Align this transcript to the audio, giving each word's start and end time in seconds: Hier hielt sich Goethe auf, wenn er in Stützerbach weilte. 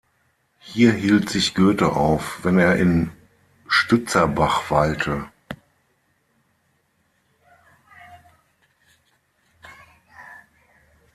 Hier 0.61 0.93
hielt 0.93 1.29
sich 1.29 1.53
Goethe 1.53 1.91
auf, 1.95 2.39
wenn 2.43 2.57
er 2.57 2.75
in 2.77 3.11
Stützerbach 3.67 4.71
weilte. 4.71 5.25